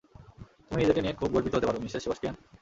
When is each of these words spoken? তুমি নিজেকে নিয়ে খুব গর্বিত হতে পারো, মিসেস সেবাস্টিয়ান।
তুমি 0.67 0.79
নিজেকে 0.81 1.01
নিয়ে 1.01 1.17
খুব 1.19 1.29
গর্বিত 1.33 1.53
হতে 1.55 1.67
পারো, 1.67 1.79
মিসেস 1.83 2.01
সেবাস্টিয়ান। 2.03 2.35